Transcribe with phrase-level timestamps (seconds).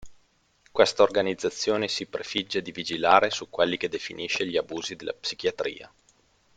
[0.71, 5.93] Questa organizzazione si prefigge di vigilare su quelli che definisce gli abusi della psichiatria.